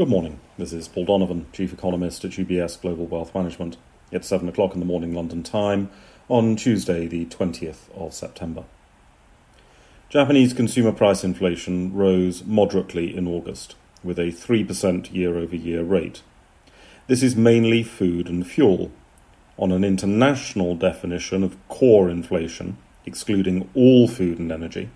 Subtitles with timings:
[0.00, 0.40] Good morning.
[0.56, 3.76] This is Paul Donovan, Chief Economist at UBS Global Wealth Management.
[4.10, 5.90] It's 7 o'clock in the morning London time
[6.26, 8.64] on Tuesday, the 20th of September.
[10.08, 16.22] Japanese consumer price inflation rose moderately in August, with a 3% year over year rate.
[17.06, 18.90] This is mainly food and fuel.
[19.58, 24.88] On an international definition of core inflation, excluding all food and energy,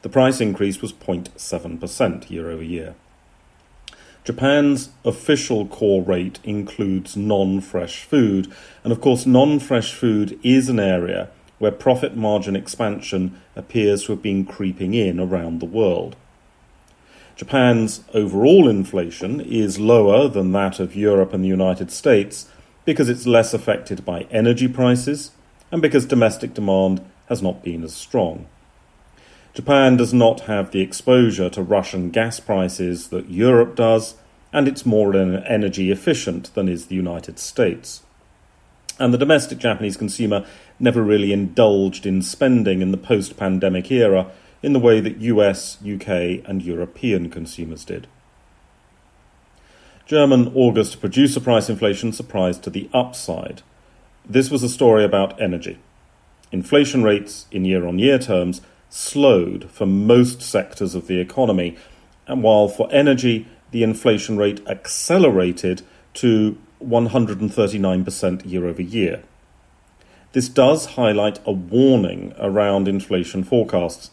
[0.00, 2.94] the price increase was 0.7% year over year.
[4.26, 8.52] Japan's official core rate includes non fresh food,
[8.82, 14.12] and of course, non fresh food is an area where profit margin expansion appears to
[14.12, 16.16] have been creeping in around the world.
[17.36, 22.48] Japan's overall inflation is lower than that of Europe and the United States
[22.84, 25.30] because it's less affected by energy prices
[25.70, 28.46] and because domestic demand has not been as strong.
[29.56, 34.16] Japan does not have the exposure to Russian gas prices that Europe does,
[34.52, 38.02] and it's more energy efficient than is the United States.
[38.98, 40.44] And the domestic Japanese consumer
[40.78, 44.30] never really indulged in spending in the post pandemic era
[44.62, 48.06] in the way that US, UK, and European consumers did.
[50.04, 53.62] German August producer price inflation surprised to the upside.
[54.28, 55.78] This was a story about energy.
[56.52, 58.60] Inflation rates in year on year terms
[58.96, 61.76] slowed for most sectors of the economy,
[62.26, 65.82] and while for energy the inflation rate accelerated
[66.14, 69.22] to 139% year over year.
[70.32, 74.10] This does highlight a warning around inflation forecasts.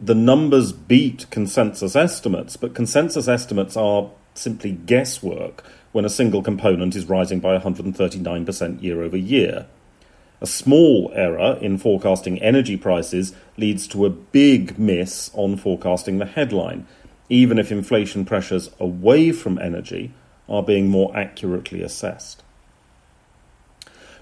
[0.00, 6.94] The numbers beat consensus estimates, but consensus estimates are simply guesswork when a single component
[6.94, 9.66] is rising by 139% year over year.
[10.40, 16.26] A small error in forecasting energy prices leads to a big miss on forecasting the
[16.26, 16.86] headline,
[17.30, 20.12] even if inflation pressures away from energy
[20.48, 22.42] are being more accurately assessed.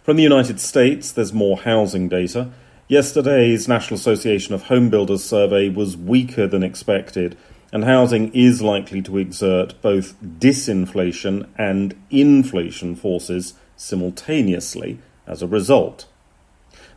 [0.02, 2.50] From the United States, there's more housing data.
[2.86, 7.36] Yesterday's National Association of Home Builders survey was weaker than expected,
[7.72, 16.07] and housing is likely to exert both disinflation and inflation forces simultaneously as a result.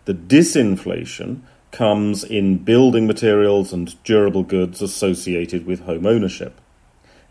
[0.05, 6.59] The disinflation comes in building materials and durable goods associated with home ownership.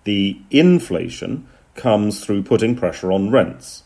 [0.04, 3.82] The inflation comes through putting pressure on rents.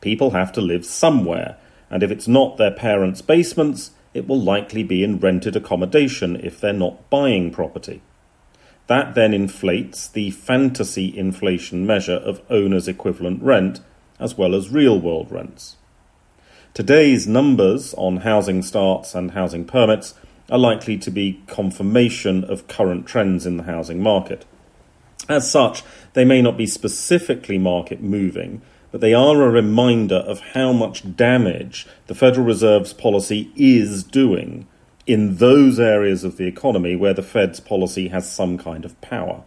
[0.00, 1.56] People have to live somewhere,
[1.90, 6.60] and if it's not their parents' basements, it will likely be in rented accommodation if
[6.60, 8.02] they're not buying property.
[8.88, 13.80] That then inflates the fantasy inflation measure of owner's equivalent rent
[14.18, 15.76] as well as real world rents.
[16.74, 20.14] Today's numbers on housing starts and housing permits
[20.50, 24.46] are likely to be confirmation of current trends in the housing market.
[25.28, 25.82] As such,
[26.14, 31.14] they may not be specifically market moving, but they are a reminder of how much
[31.14, 34.66] damage the Federal Reserve's policy is doing
[35.06, 39.44] in those areas of the economy where the Fed's policy has some kind of power.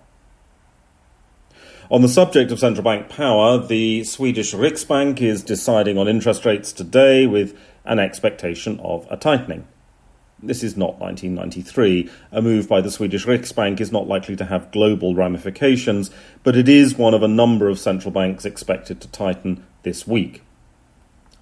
[1.92, 6.74] On the subject of central bank power, the Swedish Riksbank is deciding on interest rates
[6.74, 9.68] today with an expectation of a tightening.
[10.42, 12.10] This is not 1993.
[12.32, 16.10] A move by the Swedish Riksbank is not likely to have global ramifications,
[16.42, 20.42] but it is one of a number of central banks expected to tighten this week.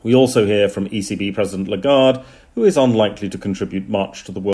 [0.03, 2.21] We also hear from ECB President Lagarde,
[2.55, 4.53] who is unlikely to contribute much to the world.